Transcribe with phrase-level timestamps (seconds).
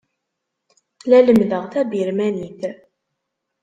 [1.09, 2.61] La lemmdeɣ tabirmanit.